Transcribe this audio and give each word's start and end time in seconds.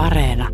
Areena. 0.00 0.48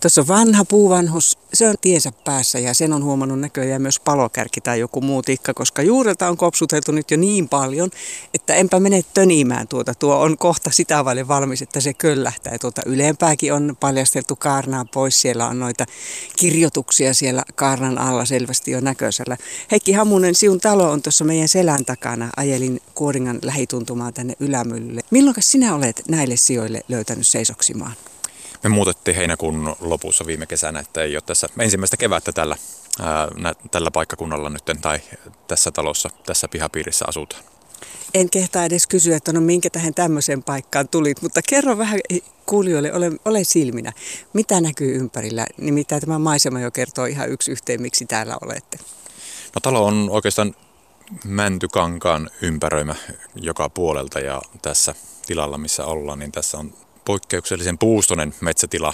Tuossa 0.00 0.20
on 0.20 0.28
vanha 0.28 0.64
puuvanhus, 0.64 1.33
se 1.54 1.68
on 1.68 1.74
tiensä 1.80 2.12
päässä 2.24 2.58
ja 2.58 2.74
sen 2.74 2.92
on 2.92 3.04
huomannut 3.04 3.40
näköjään 3.40 3.82
myös 3.82 4.00
palokärki 4.00 4.60
tai 4.60 4.80
joku 4.80 5.00
muu 5.00 5.22
tikka, 5.22 5.54
koska 5.54 5.82
juurelta 5.82 6.28
on 6.28 6.36
kopsuteltu 6.36 6.92
nyt 6.92 7.10
jo 7.10 7.16
niin 7.16 7.48
paljon, 7.48 7.90
että 8.34 8.54
enpä 8.54 8.80
mene 8.80 9.04
tönimään 9.14 9.68
tuota. 9.68 9.94
Tuo 9.94 10.16
on 10.16 10.38
kohta 10.38 10.70
sitä 10.70 11.04
vaille 11.04 11.28
valmis, 11.28 11.62
että 11.62 11.80
se 11.80 11.94
köllähtää. 11.94 12.58
Tuota 12.60 12.82
ylempääkin 12.86 13.52
on 13.52 13.76
paljasteltu 13.80 14.36
kaarnaa 14.36 14.84
pois. 14.84 15.20
Siellä 15.20 15.48
on 15.48 15.58
noita 15.58 15.84
kirjoituksia 16.36 17.14
siellä 17.14 17.42
kaarnan 17.54 17.98
alla 17.98 18.24
selvästi 18.24 18.70
jo 18.70 18.80
näköisellä. 18.80 19.36
Heikki 19.70 19.92
Hamunen, 19.92 20.34
siun 20.34 20.60
talo 20.60 20.90
on 20.90 21.02
tuossa 21.02 21.24
meidän 21.24 21.48
selän 21.48 21.84
takana. 21.84 22.30
Ajelin 22.36 22.80
Kuoringan 22.94 23.38
lähituntumaan 23.42 24.14
tänne 24.14 24.34
Ylämyllylle. 24.40 25.00
Milloin 25.10 25.36
sinä 25.40 25.74
olet 25.74 26.02
näille 26.08 26.36
sijoille 26.36 26.80
löytänyt 26.88 27.26
seisoksimaan? 27.26 27.94
Me 28.64 28.70
muutettiin 28.70 29.16
heinäkuun 29.16 29.76
lopussa 29.80 30.26
viime 30.26 30.46
kesänä, 30.46 30.80
että 30.80 31.02
ei 31.02 31.16
ole 31.16 31.22
tässä 31.26 31.48
ensimmäistä 31.58 31.96
kevättä 31.96 32.32
tällä, 32.32 32.56
ää, 33.00 33.28
tällä 33.70 33.90
paikkakunnalla 33.90 34.50
nyt 34.50 34.62
tai 34.82 35.00
tässä 35.46 35.70
talossa, 35.70 36.08
tässä 36.26 36.48
pihapiirissä 36.48 37.04
asutaan. 37.08 37.44
En 38.14 38.30
kehtaa 38.30 38.64
edes 38.64 38.86
kysyä, 38.86 39.16
että 39.16 39.32
no 39.32 39.40
minkä 39.40 39.70
tähän 39.70 39.94
tämmöiseen 39.94 40.42
paikkaan 40.42 40.88
tulit, 40.88 41.22
mutta 41.22 41.40
kerro 41.48 41.78
vähän 41.78 42.00
kuulijoille, 42.46 42.92
ole, 42.92 43.12
ole 43.24 43.44
silminä. 43.44 43.92
Mitä 44.32 44.60
näkyy 44.60 44.96
ympärillä? 44.96 45.46
Nimittäin 45.56 46.00
tämä 46.00 46.18
maisema 46.18 46.60
jo 46.60 46.70
kertoo 46.70 47.04
ihan 47.04 47.28
yksi 47.28 47.50
yhteen, 47.50 47.82
miksi 47.82 48.06
täällä 48.06 48.36
olette. 48.40 48.78
No 49.54 49.60
talo 49.62 49.84
on 49.84 50.08
oikeastaan 50.10 50.54
mäntykankaan 51.24 52.30
ympäröimä 52.42 52.94
joka 53.34 53.68
puolelta 53.68 54.20
ja 54.20 54.42
tässä 54.62 54.94
tilalla, 55.26 55.58
missä 55.58 55.84
ollaan, 55.84 56.18
niin 56.18 56.32
tässä 56.32 56.58
on 56.58 56.74
poikkeuksellisen 57.04 57.78
puustonen 57.78 58.34
metsätila 58.40 58.92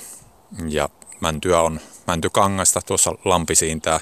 ja 0.69 0.89
mäntyä 1.21 1.61
on 1.61 1.81
mäntykangasta 2.07 2.81
tuossa 2.87 3.15
lampi 3.25 3.55
siintää 3.55 4.01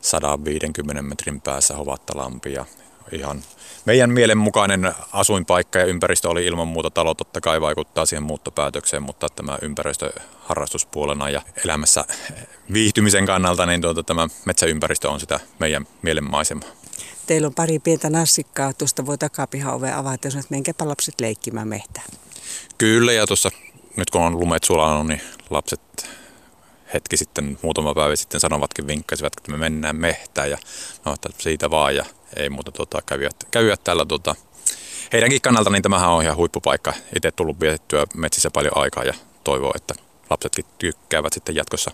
150 0.00 1.02
metrin 1.02 1.40
päässä 1.40 1.74
Hovattalampi 1.74 2.52
ja 2.52 2.64
ihan 3.12 3.42
meidän 3.84 4.10
mielenmukainen 4.10 4.92
asuinpaikka 5.12 5.78
ja 5.78 5.84
ympäristö 5.84 6.28
oli 6.28 6.46
ilman 6.46 6.68
muuta 6.68 6.90
talo 6.90 7.14
totta 7.14 7.40
kai 7.40 7.60
vaikuttaa 7.60 8.06
siihen 8.06 8.22
muuttopäätökseen, 8.22 9.02
mutta 9.02 9.28
tämä 9.28 9.58
ympäristö 9.62 10.12
harrastuspuolena 10.40 11.30
ja 11.30 11.42
elämässä 11.64 12.04
viihtymisen 12.72 13.26
kannalta, 13.26 13.66
niin 13.66 13.80
tuota, 13.80 14.02
tämä 14.02 14.28
metsäympäristö 14.44 15.10
on 15.10 15.20
sitä 15.20 15.40
meidän 15.58 15.86
mielenmaisemaa. 16.02 16.68
Teillä 17.26 17.46
on 17.46 17.54
pari 17.54 17.78
pientä 17.78 18.10
nassikkaa, 18.10 18.72
tuosta 18.72 19.06
voi 19.06 19.18
takapihan 19.18 19.74
ovea 19.74 19.98
avata, 19.98 20.26
jos 20.26 20.50
menkääpä 20.50 20.88
lapset 20.88 21.20
leikkimään 21.20 21.68
mehtään. 21.68 22.06
Kyllä, 22.78 23.12
ja 23.12 23.26
tuossa 23.26 23.50
nyt 23.96 24.10
kun 24.10 24.20
on 24.20 24.40
lumet 24.40 24.64
sulanut, 24.64 25.06
niin 25.06 25.20
lapset 25.50 26.10
hetki 26.94 27.16
sitten, 27.16 27.58
muutama 27.62 27.94
päivä 27.94 28.16
sitten 28.16 28.40
sanovatkin, 28.40 28.86
vinkkasivat, 28.86 29.32
että 29.36 29.50
me 29.50 29.56
mennään 29.56 29.96
mehtään 29.96 30.50
ja 30.50 30.58
no, 31.04 31.12
että 31.12 31.28
siitä 31.38 31.70
vaan 31.70 31.96
ja 31.96 32.04
ei 32.36 32.50
muuta 32.50 32.72
tuota, 32.72 33.02
käydä, 33.06 33.30
käydä 33.50 33.76
täällä 33.76 34.04
tuota, 34.04 34.34
heidänkin 35.12 35.40
kannalta, 35.40 35.70
niin 35.70 35.82
tämähän 35.82 36.10
on 36.10 36.22
ihan 36.22 36.36
huippupaikka. 36.36 36.92
Itse 37.16 37.30
tullut 37.30 37.60
vietettyä 37.60 38.06
metsissä 38.14 38.50
paljon 38.50 38.76
aikaa 38.76 39.04
ja 39.04 39.14
toivoo, 39.44 39.72
että 39.76 39.94
lapsetkin 40.30 40.64
tykkäävät 40.78 41.32
sitten 41.32 41.54
jatkossa 41.54 41.90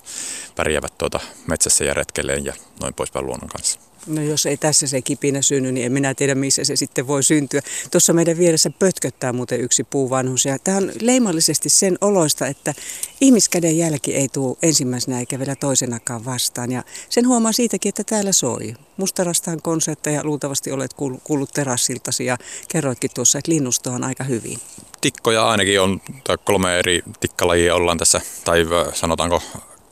pärjäävät 0.57 0.99
tuota 0.99 1.21
metsässä 1.47 1.85
ja 1.85 1.95
retkelleen 1.95 2.45
ja 2.45 2.55
noin 2.81 2.95
poispäin 2.95 3.27
luonnon 3.27 3.49
kanssa. 3.49 3.88
No 4.09 4.23
jos 4.23 4.47
ei 4.47 4.57
tässä 4.57 4.87
se 4.87 5.03
kipinä 5.03 5.43
synny, 5.43 5.73
niin 5.73 5.87
en 5.87 5.93
minä 5.93 6.15
tiedä 6.15 6.35
missä 6.35 6.65
se 6.65 6.77
sitten 6.77 7.07
voi 7.07 7.23
syntyä. 7.23 7.61
Tuossa 7.91 8.13
meidän 8.13 8.39
vieressä 8.39 8.71
pötköttää 8.71 9.33
muuten 9.33 9.61
yksi 9.61 9.85
puuvanhus 9.85 10.45
ja 10.45 10.59
tämä 10.59 10.77
on 10.77 10.93
leimallisesti 11.01 11.69
sen 11.69 11.99
oloista, 12.01 12.47
että 12.47 12.75
ihmiskäden 13.21 13.79
jälki 13.79 14.15
ei 14.15 14.29
tule 14.29 14.57
ensimmäisenä 14.63 15.21
eikä 15.21 15.39
vielä 15.39 15.57
toisenakaan 15.57 16.25
vastaan. 16.25 16.73
Ja 16.73 16.83
sen 17.09 17.29
huomaa 17.29 17.53
siitäkin, 17.53 17.89
että 17.89 18.05
täällä 18.05 18.33
soi. 18.33 18.75
Mustarastaan 18.97 19.63
konsertteja 19.63 20.25
luultavasti 20.25 20.73
olet 20.73 20.95
kuullut 21.25 21.51
terassiltasi 21.55 22.25
ja 22.25 22.39
kerroitkin 22.69 23.11
tuossa, 23.15 23.39
että 23.39 23.53
linnusto 23.53 23.91
on 23.91 24.05
aika 24.05 24.25
hyvin. 24.25 24.59
Tikkoja 25.01 25.49
ainakin 25.49 25.81
on, 25.81 26.01
tai 26.25 26.39
kolme 26.45 26.79
eri 26.79 27.03
tikkalajia 27.21 27.75
ollaan 27.75 27.99
tässä, 27.99 28.21
tai 28.45 28.67
sanotaanko 28.95 29.43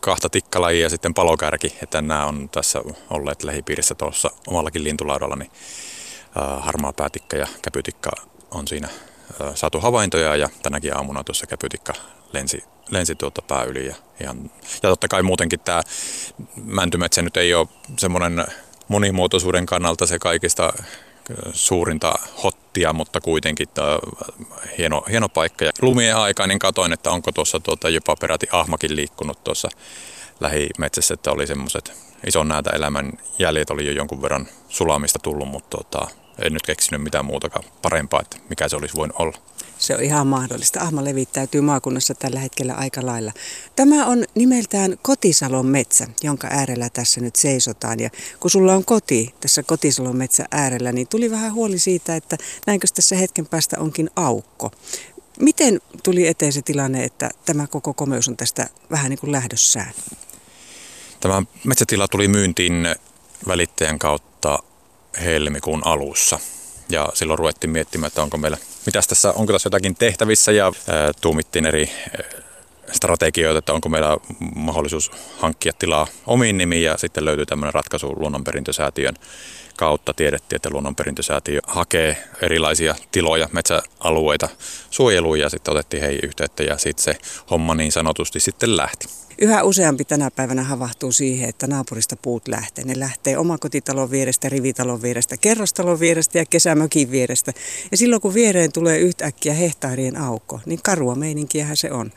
kahta 0.06 0.28
tikkalajia 0.28 0.82
ja 0.82 0.90
sitten 0.90 1.14
palokärki, 1.14 1.74
että 1.82 2.02
nämä 2.02 2.26
on 2.26 2.48
tässä 2.48 2.82
olleet 3.10 3.42
lähipiirissä 3.42 3.94
tuossa 3.94 4.30
omallakin 4.46 4.84
lintulaudalla, 4.84 5.36
niin 5.36 5.50
harmaa 6.60 6.92
päätikka 6.92 7.36
ja 7.36 7.46
käpytikka 7.62 8.10
on 8.50 8.68
siinä 8.68 8.88
saatu 9.54 9.80
havaintoja 9.80 10.36
ja 10.36 10.48
tänäkin 10.62 10.96
aamuna 10.96 11.24
tuossa 11.24 11.46
käpytikka 11.46 11.92
lensi, 12.32 12.64
lensi 12.90 13.14
tuota 13.14 13.42
pää 13.42 13.64
yli. 13.64 13.86
Ja, 13.86 13.94
ihan, 14.20 14.50
ja 14.82 14.88
totta 14.88 15.08
kai 15.08 15.22
muutenkin 15.22 15.60
tämä 15.60 15.82
mäntymetsä 16.64 17.22
nyt 17.22 17.36
ei 17.36 17.54
ole 17.54 17.68
semmoinen 17.98 18.46
monimuotoisuuden 18.88 19.66
kannalta 19.66 20.06
se 20.06 20.18
kaikista 20.18 20.72
suurinta 21.52 22.14
hottia, 22.76 22.92
mutta 22.92 23.20
kuitenkin 23.20 23.68
tämä 23.68 23.98
hieno, 24.78 25.04
hieno 25.10 25.28
paikka. 25.28 25.64
Ja 25.64 25.72
lumien 25.82 26.16
aikaan 26.16 26.48
niin 26.48 26.58
katoin, 26.58 26.92
että 26.92 27.10
onko 27.10 27.32
tuossa 27.32 27.60
tuota 27.60 27.88
jopa 27.88 28.16
peräti 28.16 28.46
ahmakin 28.52 28.96
liikkunut 28.96 29.44
tuossa 29.44 29.68
lähimetsässä, 30.40 31.14
että 31.14 31.32
oli 31.32 31.46
semmoiset 31.46 31.92
ison 32.26 32.48
näitä 32.48 32.70
elämän 32.70 33.12
jäljet 33.38 33.70
oli 33.70 33.86
jo 33.86 33.92
jonkun 33.92 34.22
verran 34.22 34.48
sulamista 34.68 35.18
tullut, 35.18 35.48
mutta 35.48 35.76
tuota, 35.76 36.08
en 36.42 36.52
nyt 36.52 36.62
keksinyt 36.62 37.02
mitään 37.02 37.24
muutakaan 37.24 37.64
parempaa, 37.82 38.20
että 38.20 38.36
mikä 38.48 38.68
se 38.68 38.76
olisi 38.76 38.96
voinut 38.96 39.16
olla. 39.18 39.38
Se 39.78 39.94
on 39.94 40.02
ihan 40.02 40.26
mahdollista. 40.26 40.80
Ahma 40.80 41.04
levittäytyy 41.04 41.60
maakunnassa 41.60 42.14
tällä 42.14 42.40
hetkellä 42.40 42.74
aika 42.74 43.06
lailla. 43.06 43.32
Tämä 43.76 44.06
on 44.06 44.24
nimeltään 44.34 44.98
Kotisalon 45.02 45.66
metsä, 45.66 46.06
jonka 46.22 46.48
äärellä 46.50 46.90
tässä 46.90 47.20
nyt 47.20 47.36
seisotaan. 47.36 48.00
Ja 48.00 48.10
kun 48.40 48.50
sulla 48.50 48.74
on 48.74 48.84
koti 48.84 49.34
tässä 49.40 49.62
Kotisalon 49.62 50.16
metsä 50.16 50.44
äärellä, 50.50 50.92
niin 50.92 51.08
tuli 51.08 51.30
vähän 51.30 51.54
huoli 51.54 51.78
siitä, 51.78 52.16
että 52.16 52.36
näinkö 52.66 52.86
tässä 52.94 53.16
hetken 53.16 53.46
päästä 53.46 53.76
onkin 53.80 54.10
aukko. 54.16 54.70
Miten 55.40 55.80
tuli 56.02 56.26
eteen 56.26 56.52
se 56.52 56.62
tilanne, 56.62 57.04
että 57.04 57.30
tämä 57.44 57.66
koko 57.66 57.94
komeus 57.94 58.28
on 58.28 58.36
tästä 58.36 58.66
vähän 58.90 59.10
niin 59.10 59.18
kuin 59.18 59.32
lähdössään? 59.32 59.92
Tämä 61.20 61.42
metsätila 61.64 62.08
tuli 62.08 62.28
myyntiin 62.28 62.94
välittäjän 63.48 63.98
kautta 63.98 64.58
helmikuun 65.24 65.86
alussa. 65.86 66.38
Ja 66.88 67.08
silloin 67.14 67.38
ruvettiin 67.38 67.70
miettimään, 67.70 68.08
että 68.08 68.22
onko 68.22 68.36
meillä, 68.36 68.58
mitäs 68.86 69.06
tässä, 69.06 69.32
onko 69.32 69.52
tässä 69.52 69.66
jotakin 69.66 69.94
tehtävissä 69.94 70.52
ja 70.52 70.72
ää, 70.88 71.12
tuumittiin 71.20 71.66
eri 71.66 71.90
strategioita, 72.92 73.58
että 73.58 73.72
onko 73.72 73.88
meillä 73.88 74.16
mahdollisuus 74.54 75.10
hankkia 75.38 75.72
tilaa 75.78 76.06
omiin 76.26 76.58
nimiin 76.58 76.82
ja 76.82 76.96
sitten 76.98 77.24
löytyy 77.24 77.46
tämmöinen 77.46 77.74
ratkaisu 77.74 78.14
luonnonperintösäätiön 78.16 79.14
kautta. 79.76 80.14
Tiedettiin, 80.14 80.56
että 80.56 80.70
luonnonperintösäätiö 80.70 81.60
hakee 81.66 82.16
erilaisia 82.42 82.94
tiloja, 83.12 83.48
metsäalueita 83.52 84.48
suojeluun 84.90 85.38
ja 85.38 85.48
sitten 85.48 85.72
otettiin 85.72 86.02
heihin 86.02 86.20
yhteyttä 86.24 86.62
ja 86.62 86.78
sitten 86.78 87.04
se 87.04 87.18
homma 87.50 87.74
niin 87.74 87.92
sanotusti 87.92 88.40
sitten 88.40 88.76
lähti. 88.76 89.06
Yhä 89.38 89.62
useampi 89.62 90.04
tänä 90.04 90.30
päivänä 90.30 90.62
havahtuu 90.62 91.12
siihen, 91.12 91.48
että 91.48 91.66
naapurista 91.66 92.16
puut 92.16 92.48
lähtee. 92.48 92.84
Ne 92.84 92.98
lähtee 92.98 93.38
omakotitalon 93.38 94.10
vierestä, 94.10 94.48
rivitalon 94.48 95.02
vierestä, 95.02 95.36
kerrostalon 95.36 96.00
vierestä 96.00 96.38
ja 96.38 96.44
kesämökin 96.50 97.10
vierestä. 97.10 97.52
Ja 97.90 97.96
silloin 97.96 98.22
kun 98.22 98.34
viereen 98.34 98.72
tulee 98.72 98.98
yhtäkkiä 98.98 99.54
hehtaarien 99.54 100.16
aukko, 100.16 100.60
niin 100.66 100.82
karua 100.82 101.14
meininkiähän 101.14 101.76
se 101.76 101.92
on. 101.92 102.12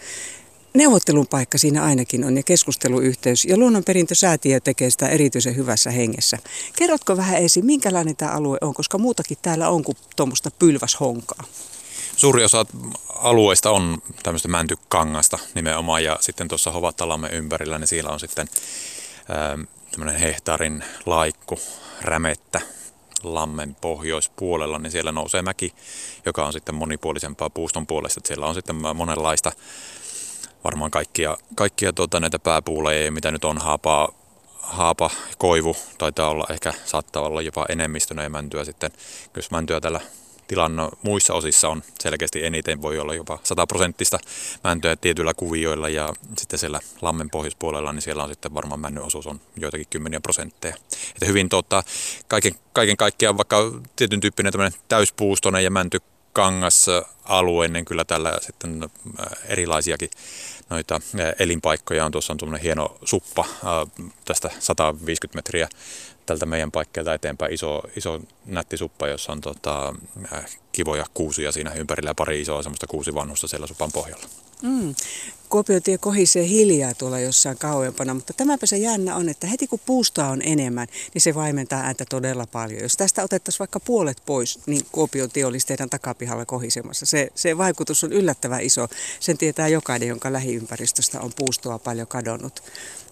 Neuvottelun 0.80 1.28
paikka 1.28 1.58
siinä 1.58 1.84
ainakin 1.84 2.24
on 2.24 2.38
ja 2.38 2.44
keskusteluyhteys 2.44 3.46
ja 3.46 3.58
luonnonperintösäätiö 3.58 4.60
tekee 4.60 4.90
sitä 4.90 5.10
erityisen 5.10 5.56
hyvässä 5.56 5.92
hengessä. 5.92 6.38
Kerrotko 6.76 7.18
vähän 7.18 7.38
ensin, 7.38 7.66
minkälainen 7.66 8.16
tämä 8.16 8.32
alue 8.32 8.58
on, 8.62 8.74
koska 8.74 8.98
muutakin 8.98 9.38
täällä 9.42 9.70
on 9.70 9.84
kuin 9.84 9.98
tuommoista 10.16 10.52
pylväshonkaa? 10.60 11.44
Suuri 12.16 12.44
osa 12.44 12.66
alueista 13.10 13.72
on 13.72 13.98
tämmöistä 14.24 14.48
mäntykangasta 14.48 15.40
nimenomaan 15.56 16.04
ja 16.04 16.18
sitten 16.22 16.48
tuossa 16.48 16.72
Hovattalamme 16.72 17.30
ympärillä, 17.30 17.80
niin 17.80 17.88
siellä 17.88 18.10
on 18.10 18.20
sitten 18.20 18.48
ähm, 19.30 19.62
tämmöinen 19.92 20.16
hehtaarin 20.22 20.84
laikku 21.06 21.60
rämettä 22.02 22.62
lammen 23.24 23.76
pohjoispuolella, 23.82 24.80
niin 24.80 24.92
siellä 24.92 25.12
nousee 25.12 25.42
mäki, 25.42 25.74
joka 26.26 26.46
on 26.46 26.54
sitten 26.54 26.76
monipuolisempaa 26.76 27.50
puuston 27.50 27.88
puolesta. 27.88 28.22
Siellä 28.26 28.46
on 28.46 28.56
sitten 28.56 28.76
monenlaista, 28.76 29.52
varmaan 30.64 30.92
kaikkia, 30.92 31.38
kaikkia 31.56 31.94
tuota, 31.94 32.20
näitä 32.20 32.40
pääpuuleja, 32.40 33.12
mitä 33.12 33.32
nyt 33.32 33.46
on 33.46 33.58
haapaa, 33.58 34.10
haapa, 34.62 35.10
koivu, 35.38 35.76
taitaa 35.98 36.30
olla 36.30 36.46
ehkä, 36.50 36.74
saattaa 36.86 37.24
olla 37.24 37.42
jopa 37.42 37.66
enemmistönä 37.70 38.24
ja 38.24 38.30
mäntyä 38.30 38.66
sitten, 38.66 38.92
jos 39.36 39.52
mäntyä 39.52 39.80
tällä 39.80 40.00
tilan 40.50 40.92
muissa 41.04 41.34
osissa 41.34 41.70
on 41.70 41.84
selkeästi 42.00 42.46
eniten, 42.46 42.82
voi 42.82 43.00
olla 43.00 43.14
jopa 43.14 43.40
100 43.44 43.68
prosenttista 43.68 44.20
mäntyä 44.64 44.96
tietyillä 44.96 45.34
kuvioilla 45.34 45.90
ja 45.90 46.10
sitten 46.38 46.60
siellä 46.60 46.80
lammen 47.02 47.30
pohjoispuolella, 47.30 47.94
niin 47.94 48.02
siellä 48.02 48.24
on 48.24 48.30
sitten 48.30 48.54
varmaan 48.54 48.80
männyn 48.80 49.04
osuus 49.04 49.28
on 49.28 49.42
joitakin 49.56 49.88
kymmeniä 49.90 50.20
prosentteja. 50.20 50.76
Että 51.14 51.26
hyvin 51.26 51.50
tota, 51.50 51.84
kaiken, 52.28 52.54
kaiken 52.74 52.98
kaikkiaan 52.98 53.38
vaikka 53.38 53.72
tietyn 53.96 54.20
tyyppinen 54.20 54.54
täyspuustonen 54.88 55.64
ja 55.64 55.72
mänty 55.72 56.02
kangas 56.34 56.86
alue, 57.24 57.68
niin 57.68 57.86
kyllä 57.86 58.06
tällä 58.06 58.38
sitten 58.42 58.84
äh, 58.84 59.28
erilaisiakin 59.46 60.10
noita 60.70 60.96
äh, 60.96 61.34
elinpaikkoja 61.40 62.06
on. 62.06 62.12
Tuossa 62.12 62.34
on 62.34 62.38
tuommoinen 62.38 62.64
hieno 62.64 62.98
suppa 63.06 63.42
äh, 63.42 64.08
tästä 64.26 64.50
150 64.60 65.38
metriä 65.38 65.70
tältä 66.26 66.46
meidän 66.46 66.72
paikkeelta 66.72 67.14
eteenpäin 67.14 67.54
iso, 67.54 67.82
iso 67.96 68.22
nätti 68.46 68.78
suppa, 68.78 69.08
jossa 69.08 69.32
on 69.32 69.42
tota, 69.42 69.96
kivoja 70.72 71.06
kuusia 71.14 71.52
siinä 71.52 71.74
ympärillä 71.74 72.10
ja 72.10 72.16
pari 72.16 72.42
isoa 72.42 72.64
semmoista 72.64 72.88
kuusivanhusta 72.88 73.48
siellä 73.48 73.68
supan 73.68 73.92
pohjalla. 73.92 74.26
Mm. 74.64 74.96
Kuopiotie 75.50 75.98
kohisee 75.98 76.48
hiljaa 76.48 76.94
tuolla 76.94 77.20
jossain 77.20 77.58
kauempana, 77.58 78.14
mutta 78.14 78.34
tämäpä 78.34 78.66
se 78.66 78.78
jännä 78.78 79.16
on, 79.16 79.30
että 79.30 79.48
heti 79.48 79.68
kun 79.68 79.80
puusta 79.86 80.28
on 80.28 80.42
enemmän, 80.42 80.88
niin 81.14 81.22
se 81.22 81.36
vaimentaa 81.36 81.80
ääntä 81.80 82.06
todella 82.10 82.48
paljon. 82.48 82.82
Jos 82.82 82.98
tästä 82.98 83.24
otettaisiin 83.24 83.60
vaikka 83.60 83.80
puolet 83.80 84.22
pois, 84.26 84.60
niin 84.66 84.86
Kuopiotie 84.92 85.46
olisi 85.46 85.68
teidän 85.68 85.90
takapihalla 85.90 86.46
kohisemassa. 86.46 87.06
Se, 87.06 87.32
se 87.36 87.58
vaikutus 87.58 88.04
on 88.04 88.14
yllättävän 88.14 88.62
iso. 88.62 88.88
Sen 89.20 89.38
tietää 89.38 89.68
jokainen, 89.68 90.08
jonka 90.08 90.34
lähiympäristöstä 90.34 91.22
on 91.22 91.32
puustoa 91.36 91.80
paljon 91.80 92.08
kadonnut. 92.08 92.64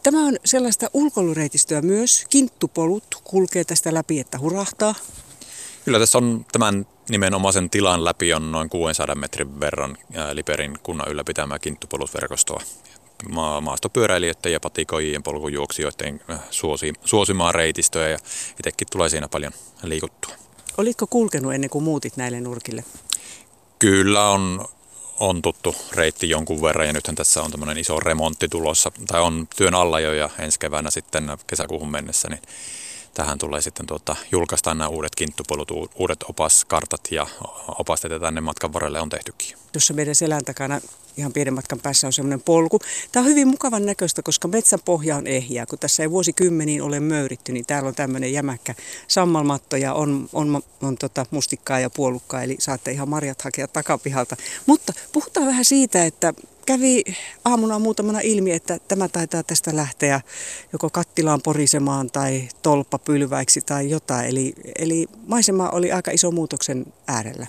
Tämä 0.04 0.28
on 0.28 0.38
sellaista 0.46 0.90
ulkoilureitistöä 0.94 1.82
myös. 1.82 2.26
Kinttupolut 2.30 3.22
kulkee 3.24 3.64
tästä 3.64 3.94
läpi, 3.94 4.20
että 4.20 4.40
hurahtaa. 4.40 4.96
Kyllä 5.88 6.00
tässä 6.00 6.18
on 6.18 6.46
tämän 6.52 6.88
nimenomaisen 7.10 7.70
tilan 7.70 8.06
läpi 8.06 8.34
on 8.34 8.52
noin 8.52 8.70
600 8.70 9.16
metrin 9.16 9.60
verran 9.60 9.98
Liperin 10.34 10.80
kunnan 10.84 11.12
ylläpitämää 11.12 11.60
kinttupolusverkostoa. 11.60 12.62
Ma- 13.30 13.62
maastopyöräilijöiden 13.62 14.52
ja 14.52 14.60
patikoijien 14.60 15.24
polkujuoksijoiden 15.24 16.22
suosi, 16.50 16.94
suosimaa 17.06 17.52
reitistöä 17.52 18.10
ja 18.10 18.18
itsekin 18.52 18.88
tulee 18.92 19.10
siinä 19.10 19.28
paljon 19.28 19.54
liikuttua. 19.84 20.36
Olitko 20.78 21.08
kulkenut 21.08 21.54
ennen 21.54 21.70
kuin 21.70 21.84
muutit 21.84 22.18
näille 22.18 22.42
nurkille? 22.42 22.84
Kyllä 23.80 24.30
on, 24.30 24.66
on 25.20 25.42
tuttu 25.42 25.76
reitti 25.92 26.30
jonkun 26.30 26.62
verran 26.62 26.88
ja 26.88 26.94
nythän 26.94 27.16
tässä 27.16 27.44
on 27.44 27.52
tämmöinen 27.52 27.78
iso 27.78 28.00
remontti 28.00 28.48
tulossa 28.48 28.92
tai 29.08 29.22
on 29.22 29.48
työn 29.56 29.76
alla 29.76 30.00
jo 30.00 30.14
ja 30.14 30.30
ensi 30.40 30.60
keväänä 30.60 30.90
sitten 30.90 31.32
kesäkuuhun 31.48 31.92
mennessä, 31.92 32.30
niin 32.30 32.42
tähän 33.18 33.38
tulee 33.38 33.62
sitten 33.62 33.86
tuota, 33.86 34.16
julkaistaan 34.32 34.78
nämä 34.78 34.88
uudet 34.88 35.16
kinttupolut, 35.16 35.72
uudet 35.96 36.24
opaskartat 36.30 37.02
ja 37.12 37.28
opasteet 37.68 38.22
tänne 38.22 38.42
matkan 38.42 38.74
varrelle 38.74 39.02
on 39.02 39.10
tehtykin. 39.10 39.58
Tuossa 39.72 39.94
meidän 39.94 40.16
selän 40.16 40.46
takana 40.46 40.82
ihan 41.18 41.34
pienen 41.34 41.54
matkan 41.54 41.80
päässä 41.80 42.08
on 42.08 42.14
semmoinen 42.14 42.42
polku. 42.42 42.80
Tämä 43.12 43.24
on 43.24 43.30
hyvin 43.30 43.48
mukavan 43.48 43.86
näköistä, 43.86 44.22
koska 44.22 44.48
metsän 44.48 44.80
pohja 44.86 45.16
on 45.16 45.28
ehjää. 45.28 45.66
Kun 45.66 45.80
tässä 45.80 46.04
ei 46.04 46.12
vuosikymmeniin 46.12 46.82
ole 46.82 47.00
möyritty, 47.00 47.52
niin 47.52 47.66
täällä 47.66 47.88
on 47.88 47.96
tämmöinen 47.96 48.34
jämäkkä 48.34 48.76
sammalmatto 49.08 49.76
ja 49.76 49.94
on, 49.94 50.30
on, 50.34 50.56
on, 50.56 50.62
on 50.82 50.98
tota 50.98 51.26
mustikkaa 51.32 51.80
ja 51.80 51.90
puolukkaa, 51.90 52.44
eli 52.44 52.56
saatte 52.60 52.92
ihan 52.92 53.10
marjat 53.10 53.42
hakea 53.42 53.68
takapihalta. 53.68 54.36
Mutta 54.66 54.94
puhutaan 55.12 55.48
vähän 55.48 55.66
siitä, 55.66 56.06
että 56.06 56.34
kävi 56.66 57.04
aamuna 57.46 57.80
muutamana 57.80 58.20
ilmi, 58.20 58.52
että 58.52 58.80
tämä 58.88 59.08
taitaa 59.08 59.44
tästä 59.44 59.76
lähteä 59.76 60.22
joko 60.74 60.90
kattilaan 60.90 61.42
porisemaan 61.42 62.12
tai 62.12 62.48
tolppapylväiksi 62.62 63.62
tai 63.62 63.90
jotain. 63.90 64.26
Eli, 64.26 64.54
eli 64.80 65.08
maisema 65.28 65.70
oli 65.70 65.92
aika 65.92 66.12
iso 66.12 66.32
muutoksen 66.32 66.86
äärellä. 67.08 67.48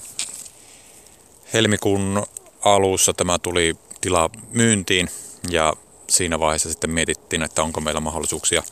Helmikuun 1.52 2.22
alussa 2.60 3.12
tämä 3.12 3.38
tuli 3.38 3.76
tila 4.00 4.30
myyntiin 4.50 5.08
ja 5.50 5.72
siinä 6.08 6.40
vaiheessa 6.40 6.70
sitten 6.70 6.90
mietittiin, 6.90 7.42
että 7.42 7.62
onko 7.62 7.80
meillä 7.80 8.00
mahdollisuuksia 8.00 8.62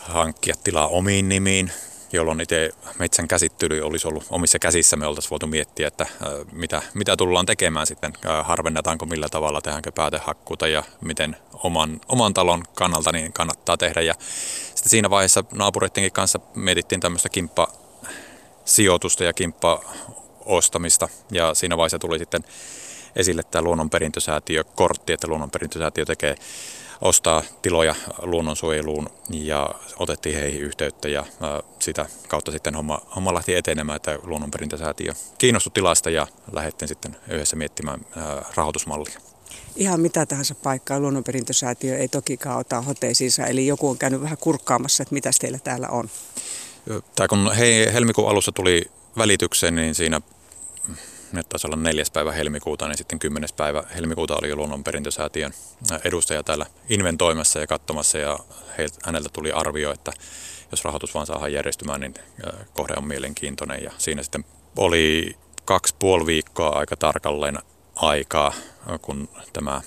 hankkia 0.00 0.54
tilaa 0.64 0.88
omiin 0.88 1.28
nimiin 1.28 1.72
jolloin 2.12 2.40
itse 2.40 2.70
metsän 2.98 3.28
käsittely 3.28 3.80
olisi 3.80 4.08
ollut 4.08 4.26
omissa 4.30 4.58
käsissä. 4.58 4.96
Me 4.96 5.06
oltaisiin 5.06 5.30
voitu 5.30 5.46
miettiä, 5.46 5.88
että 5.88 6.06
mitä, 6.52 6.82
mitä 6.94 7.16
tullaan 7.16 7.46
tekemään 7.46 7.86
sitten, 7.86 8.12
harvennetaanko 8.42 9.06
millä 9.06 9.28
tavalla, 9.28 9.60
tehdäänkö 9.60 9.92
päätehakkuuta 9.92 10.68
ja 10.68 10.82
miten 11.00 11.36
oman, 11.52 12.00
oman 12.08 12.34
talon 12.34 12.62
kannalta 12.74 13.12
niin 13.12 13.32
kannattaa 13.32 13.76
tehdä. 13.76 14.00
Ja 14.00 14.14
sitten 14.74 14.90
siinä 14.90 15.10
vaiheessa 15.10 15.44
naapureittenkin 15.52 16.12
kanssa 16.12 16.40
mietittiin 16.54 17.00
tämmöistä 17.00 17.28
kimppa 17.28 17.68
sijoitusta 18.64 19.24
ja 19.24 19.32
kimppa 19.32 19.80
ostamista 20.48 21.08
ja 21.32 21.54
siinä 21.54 21.76
vaiheessa 21.76 21.98
tuli 21.98 22.18
sitten 22.18 22.44
esille 23.16 23.42
tämä 23.42 23.62
luonnonperintösäätiö 23.62 24.64
kortti, 24.64 25.12
että 25.12 25.28
luonnonperintösäätiö 25.28 26.04
tekee 26.04 26.34
ostaa 27.00 27.42
tiloja 27.62 27.94
luonnonsuojeluun 28.22 29.10
ja 29.30 29.74
otettiin 29.98 30.34
heihin 30.34 30.62
yhteyttä 30.62 31.08
ja 31.08 31.24
sitä 31.78 32.06
kautta 32.28 32.52
sitten 32.52 32.74
homma, 32.74 33.00
homma 33.16 33.34
lähti 33.34 33.54
etenemään, 33.54 33.96
että 33.96 34.18
luonnonperintösäätiö 34.22 35.12
kiinnostui 35.38 35.70
tilasta 35.74 36.10
ja 36.10 36.26
lähdettiin 36.52 36.88
sitten 36.88 37.16
yhdessä 37.28 37.56
miettimään 37.56 38.00
rahoitusmallia. 38.54 39.20
Ihan 39.76 40.00
mitä 40.00 40.26
tahansa 40.26 40.54
paikkaa 40.54 41.00
luonnonperintösäätiö 41.00 41.98
ei 41.98 42.08
tokikaan 42.08 42.58
ota 42.58 42.80
hoteisiinsa, 42.80 43.46
eli 43.46 43.66
joku 43.66 43.88
on 43.88 43.98
käynyt 43.98 44.20
vähän 44.20 44.38
kurkkaamassa, 44.38 45.02
että 45.02 45.14
mitä 45.14 45.30
teillä 45.40 45.58
täällä 45.58 45.88
on. 45.88 46.10
Tämä 47.14 47.28
kun 47.28 47.54
he, 47.54 47.90
helmikuun 47.92 48.30
alussa 48.30 48.52
tuli 48.52 48.90
välitykseen, 49.18 49.74
niin 49.74 49.94
siinä 49.94 50.20
nyt 51.32 51.48
taisi 51.48 51.66
olla 51.66 51.76
neljäs 51.76 52.10
päivä 52.10 52.32
helmikuuta, 52.32 52.88
niin 52.88 52.98
sitten 52.98 53.18
kymmenes 53.18 53.52
päivä 53.52 53.82
helmikuuta 53.94 54.36
oli 54.36 54.48
jo 54.48 54.56
luonnonperintösäätiön 54.56 55.52
edustaja 56.04 56.42
täällä 56.42 56.66
inventoimassa 56.88 57.58
ja 57.58 57.66
katsomassa 57.66 58.18
ja 58.18 58.38
häneltä 59.04 59.28
tuli 59.32 59.52
arvio, 59.52 59.92
että 59.92 60.12
jos 60.70 60.84
rahoitus 60.84 61.14
vaan 61.14 61.26
saadaan 61.26 61.52
järjestymään, 61.52 62.00
niin 62.00 62.14
kohde 62.74 62.94
on 62.96 63.06
mielenkiintoinen. 63.06 63.82
Ja 63.82 63.92
siinä 63.98 64.22
sitten 64.22 64.44
oli 64.76 65.36
kaksi 65.64 65.94
puoli 65.98 66.26
viikkoa 66.26 66.68
aika 66.68 66.96
tarkalleen 66.96 67.58
aikaa, 67.96 68.52
kun 69.02 69.28
tämä 69.52 69.80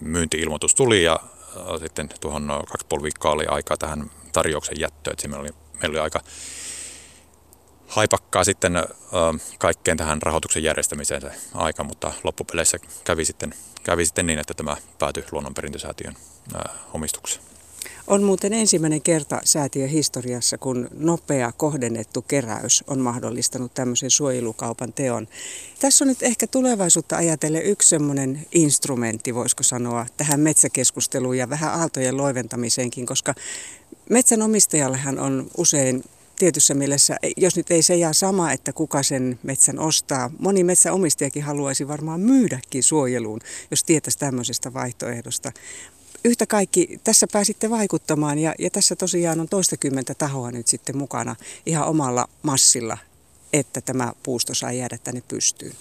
myyntiilmoitus 0.00 0.74
tuli 0.74 1.02
ja 1.02 1.20
sitten 1.78 2.08
tuohon 2.20 2.46
kaksi 2.72 2.86
puoli 2.88 3.02
viikkoa 3.02 3.32
oli 3.32 3.46
aikaa 3.46 3.76
tähän 3.76 4.10
tarjouksen 4.32 4.80
jättöön, 4.80 5.12
että 5.12 5.28
meillä 5.28 5.42
oli, 5.42 5.54
meillä 5.72 5.94
oli 5.94 5.98
aika 5.98 6.20
haipakkaa 7.90 8.44
sitten 8.44 8.76
ö, 8.76 8.84
kaikkeen 9.58 9.96
tähän 9.96 10.22
rahoituksen 10.22 10.62
järjestämiseen 10.62 11.20
se 11.20 11.30
aika, 11.54 11.84
mutta 11.84 12.12
loppupeleissä 12.24 12.78
kävi 13.04 13.24
sitten, 13.24 13.54
kävi 13.82 14.06
sitten 14.06 14.26
niin, 14.26 14.38
että 14.38 14.54
tämä 14.54 14.76
päätyi 14.98 15.24
luonnonperintösäätiön 15.32 16.16
omistukseen. 16.92 17.50
On 18.06 18.22
muuten 18.22 18.52
ensimmäinen 18.52 19.02
kerta 19.02 19.40
säätiön 19.44 19.88
historiassa, 19.88 20.58
kun 20.58 20.88
nopea 20.98 21.52
kohdennettu 21.56 22.22
keräys 22.22 22.84
on 22.86 23.00
mahdollistanut 23.00 23.74
tämmöisen 23.74 24.10
suojelukaupan 24.10 24.92
teon. 24.92 25.28
Tässä 25.80 26.04
on 26.04 26.08
nyt 26.08 26.22
ehkä 26.22 26.46
tulevaisuutta 26.46 27.16
ajatellen 27.16 27.62
yksi 27.62 27.88
semmoinen 27.88 28.46
instrumentti, 28.52 29.34
voisiko 29.34 29.62
sanoa, 29.62 30.06
tähän 30.16 30.40
metsäkeskusteluun 30.40 31.38
ja 31.38 31.50
vähän 31.50 31.80
aaltojen 31.80 32.16
loiventamiseenkin, 32.16 33.06
koska 33.06 33.34
metsänomistajallehan 34.08 35.18
on 35.18 35.46
usein 35.56 36.04
tietyssä 36.40 36.74
mielessä, 36.74 37.16
jos 37.36 37.56
nyt 37.56 37.70
ei 37.70 37.82
se 37.82 37.96
jää 37.96 38.12
sama, 38.12 38.52
että 38.52 38.72
kuka 38.72 39.02
sen 39.02 39.38
metsän 39.42 39.78
ostaa. 39.78 40.30
Moni 40.38 40.64
metsäomistajakin 40.64 41.42
haluaisi 41.42 41.88
varmaan 41.88 42.20
myydäkin 42.20 42.82
suojeluun, 42.82 43.40
jos 43.70 43.84
tietäisi 43.84 44.18
tämmöisestä 44.18 44.74
vaihtoehdosta. 44.74 45.52
Yhtä 46.24 46.46
kaikki, 46.46 47.00
tässä 47.04 47.26
pääsitte 47.32 47.70
vaikuttamaan 47.70 48.38
ja, 48.38 48.54
ja 48.58 48.70
tässä 48.70 48.96
tosiaan 48.96 49.40
on 49.40 49.48
toistakymmentä 49.48 50.14
tahoa 50.14 50.50
nyt 50.50 50.66
sitten 50.66 50.96
mukana 50.96 51.36
ihan 51.66 51.86
omalla 51.86 52.28
massilla, 52.42 52.98
että 53.52 53.80
tämä 53.80 54.12
puusto 54.22 54.54
saa 54.54 54.72
jäädä 54.72 54.98
tänne 54.98 55.22
pystyyn. 55.28 55.74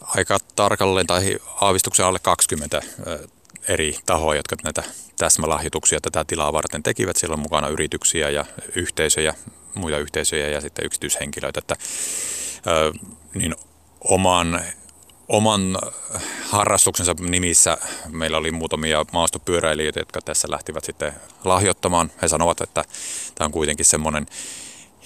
Aika 0.00 0.38
tarkalleen 0.56 1.06
tai 1.06 1.38
aavistuksen 1.60 2.06
alle 2.06 2.18
20 2.18 2.82
eri 3.68 3.98
tahoja, 4.06 4.38
jotka 4.38 4.56
näitä 4.64 4.82
täsmälahjoituksia 5.18 6.00
tätä 6.00 6.24
tilaa 6.24 6.52
varten 6.52 6.82
tekivät. 6.82 7.16
Siellä 7.16 7.34
on 7.34 7.40
mukana 7.40 7.68
yrityksiä 7.68 8.30
ja 8.30 8.44
yhteisöjä, 8.74 9.34
muita 9.74 9.98
yhteisöjä 9.98 10.48
ja 10.48 10.60
sitten 10.60 10.86
yksityishenkilöitä. 10.86 11.58
Että, 11.58 11.76
niin 13.34 13.54
oman, 14.00 14.64
oman 15.28 15.78
harrastuksensa 16.48 17.14
nimissä 17.20 17.78
meillä 18.08 18.38
oli 18.38 18.50
muutamia 18.50 19.04
maastopyöräilijöitä, 19.12 20.00
jotka 20.00 20.20
tässä 20.20 20.50
lähtivät 20.50 20.84
sitten 20.84 21.12
lahjoittamaan. 21.44 22.12
He 22.22 22.28
sanovat, 22.28 22.60
että 22.60 22.84
tämä 23.34 23.46
on 23.46 23.52
kuitenkin 23.52 23.86
semmoinen 23.86 24.26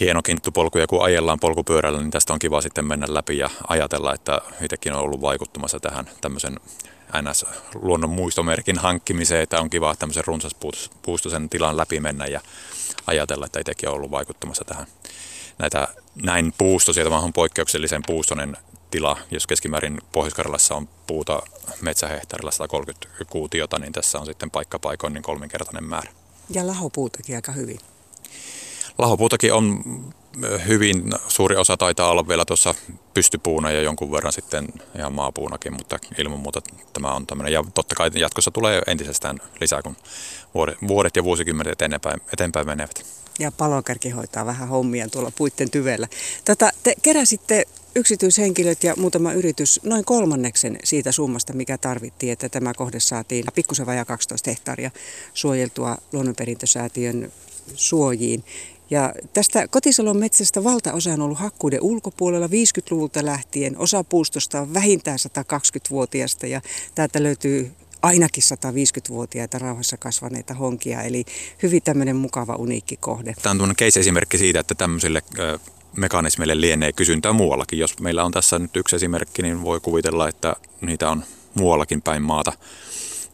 hieno 0.01 0.23
kinttupolku 0.23 0.79
ja 0.79 0.87
kun 0.87 1.05
ajellaan 1.05 1.41
polkupyörällä, 1.41 2.01
niin 2.01 2.11
tästä 2.11 2.33
on 2.33 2.39
kiva 2.39 2.61
sitten 2.61 2.85
mennä 2.85 3.07
läpi 3.09 3.39
ja 3.39 3.51
ajatella, 3.69 4.15
että 4.15 4.41
itsekin 4.63 4.93
on 4.93 5.01
ollut 5.01 5.21
vaikuttamassa 5.21 5.81
tähän 5.81 6.11
tämmöisen 6.21 6.61
ns. 7.23 7.47
luonnon 7.75 8.11
muistomerkin 8.11 8.79
hankkimiseen, 8.79 9.43
että 9.43 9.61
on 9.61 9.71
kiva 9.71 9.97
tämmöisen 9.97 10.25
runsaspuustoisen 10.25 11.49
tilan 11.49 11.77
läpi 11.77 12.01
mennä 12.01 12.27
ja 12.27 12.41
ajatella, 13.07 13.47
että 13.47 13.61
itsekin 13.61 13.89
on 13.89 13.95
ollut 13.95 14.11
vaikuttamassa 14.11 14.65
tähän 14.65 14.87
näitä 15.59 15.89
näin 16.23 16.55
puustoisia. 16.59 17.05
Tämä 17.05 17.19
on 17.19 17.33
poikkeuksellisen 17.33 18.03
puustoinen 18.07 18.57
tila. 18.91 19.17
Jos 19.31 19.47
keskimäärin 19.47 19.99
pohjois 20.13 20.71
on 20.71 20.89
puuta 21.07 21.43
metsähehtaarilla 21.81 22.51
130 22.51 23.25
kuutiota, 23.31 23.79
niin 23.79 23.93
tässä 23.93 24.19
on 24.19 24.27
sitten 24.27 24.51
paikkapaikoin 24.51 25.13
niin 25.13 25.23
kolminkertainen 25.23 25.85
määrä. 25.85 26.13
Ja 26.51 26.67
lahopuutakin 26.67 27.37
aika 27.37 27.53
hyvin. 27.53 27.81
Lahopuutakin 29.01 29.53
on 29.53 29.85
hyvin 30.69 31.13
suuri 31.29 31.57
osa 31.57 31.77
taitaa 31.77 32.11
olla 32.11 32.29
vielä 32.29 32.45
tuossa 32.45 32.75
pystypuuna 33.15 33.71
ja 33.71 33.83
jonkun 33.83 34.13
verran 34.13 34.33
sitten 34.33 34.69
ihan 34.99 35.13
maapuunakin, 35.13 35.73
mutta 35.73 35.99
ilman 36.19 36.39
muuta 36.39 36.61
tämä 36.93 37.15
on 37.15 37.27
tämmöinen. 37.27 37.53
Ja 37.53 37.65
totta 37.75 37.95
kai 37.95 38.11
jatkossa 38.15 38.51
tulee 38.51 38.83
entisestään 38.87 39.39
lisää, 39.61 39.83
kun 39.83 39.97
vuodet 40.89 41.17
ja 41.17 41.25
vuosikymmenet 41.25 41.73
eteenpäin, 41.73 42.21
eteenpäin 42.33 42.67
menevät. 42.67 43.07
Ja 43.39 43.53
palokärki 43.53 44.11
hoitaa 44.11 44.47
vähän 44.47 44.69
hommia 44.69 45.09
tuolla 45.09 45.33
puitten 45.37 45.71
tyvellä. 45.71 46.09
Tätä, 46.45 46.73
te 46.83 46.95
keräsitte 47.03 47.65
yksityishenkilöt 47.95 48.85
ja 48.85 48.95
muutama 48.97 49.33
yritys 49.33 49.81
noin 49.85 50.05
kolmanneksen 50.05 50.79
siitä 50.85 51.13
summasta, 51.13 51.53
mikä 51.53 51.79
tarvittiin, 51.79 52.33
että 52.33 52.49
tämä 52.49 52.75
kohde 52.75 53.01
saatiin 53.01 53.45
pikkusen 53.55 53.87
vajaa 53.87 54.05
12 54.05 54.51
hehtaaria 54.51 54.91
suojeltua 55.35 55.97
luonnonperintösäätiön 56.13 57.33
suojiin. 57.75 58.45
Ja 58.91 59.15
tästä 59.33 59.69
kotisalon 59.69 60.17
metsästä 60.17 60.65
valtaosa 60.65 61.13
on 61.13 61.23
ollut 61.23 61.39
hakkuiden 61.39 61.83
ulkopuolella 61.83 62.47
50-luvulta 62.47 63.25
lähtien. 63.25 63.79
Osa 63.79 64.05
puustosta 64.05 64.61
on 64.61 64.75
vähintään 64.75 65.19
120-vuotiaasta 65.39 66.47
ja 66.47 66.61
täältä 66.95 67.23
löytyy 67.23 67.73
ainakin 68.03 68.43
150-vuotiaita 68.43 69.59
rauhassa 69.59 69.97
kasvaneita 69.97 70.55
honkia, 70.55 71.03
eli 71.03 71.25
hyvin 71.63 71.83
tämmöinen 71.83 72.17
mukava, 72.17 72.57
uniikki 72.57 72.97
kohde. 72.97 73.35
Tämä 73.43 73.51
on 73.51 73.57
tuollainen 73.57 73.77
case-esimerkki 73.77 74.39
siitä, 74.39 74.61
että 74.61 74.75
tämmöisille 74.75 75.23
mekanismeille 75.97 76.61
lienee 76.61 76.93
kysyntää 76.93 77.33
muuallakin. 77.33 77.79
Jos 77.79 77.99
meillä 77.99 78.25
on 78.25 78.33
tässä 78.33 78.59
nyt 78.59 78.77
yksi 78.77 78.97
esimerkki, 78.97 79.43
niin 79.43 79.63
voi 79.63 79.81
kuvitella, 79.81 80.29
että 80.29 80.57
niitä 80.81 81.11
on 81.11 81.25
muuallakin 81.55 82.03
päin 82.03 82.23
maata 82.23 82.53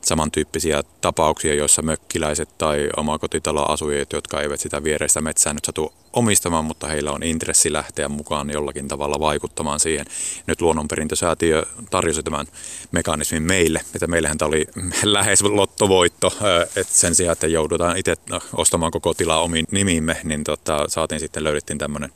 samantyyppisiä 0.06 0.82
tapauksia, 1.00 1.54
joissa 1.54 1.82
mökkiläiset 1.82 2.48
tai 2.58 2.88
omakotitalon-asujat, 2.96 4.12
jotka 4.12 4.40
eivät 4.40 4.60
sitä 4.60 4.84
viereistä 4.84 5.20
metsää 5.20 5.54
nyt 5.54 5.64
satu 5.64 5.92
omistamaan, 6.12 6.64
mutta 6.64 6.86
heillä 6.86 7.12
on 7.12 7.22
intressi 7.22 7.72
lähteä 7.72 8.08
mukaan 8.08 8.50
jollakin 8.50 8.88
tavalla 8.88 9.20
vaikuttamaan 9.20 9.80
siihen. 9.80 10.06
Nyt 10.46 10.60
luonnonperintösäätiö 10.60 11.62
tarjosi 11.90 12.22
tämän 12.22 12.46
mekanismin 12.92 13.42
meille, 13.42 13.80
että 13.94 14.06
meillähän 14.06 14.38
tämä 14.38 14.48
oli 14.48 14.66
lähes 15.04 15.42
lottovoitto, 15.42 16.32
että 16.76 16.94
sen 16.94 17.14
sijaan, 17.14 17.32
että 17.32 17.46
joudutaan 17.46 17.96
itse 17.96 18.14
ostamaan 18.52 18.92
koko 18.92 19.14
tilaa 19.14 19.42
omiin 19.42 19.66
nimiimme, 19.70 20.16
niin 20.24 20.44
tota, 20.44 20.84
saatiin 20.88 21.20
sitten 21.20 21.44
löydettiin 21.44 21.78
tämmöinen 21.78 22.12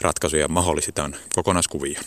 ratkaisu 0.00 0.36
ja 0.36 0.48
mahdollistetaan 0.48 1.16
kokonaiskuvia. 1.34 2.00